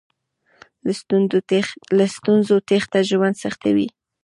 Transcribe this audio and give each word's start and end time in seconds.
له 1.99 2.05
ستونزو 2.15 2.55
تېښته 2.69 2.99
ژوند 3.09 3.35
سختوي. 3.43 3.87